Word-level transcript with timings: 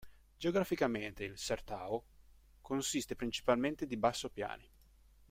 Geograficamente, 0.39 1.23
il 1.25 1.37
sertão 1.37 2.03
consiste 2.63 3.13
principalmente 3.15 3.85
di 3.85 3.97
bassopiani. 3.97 4.67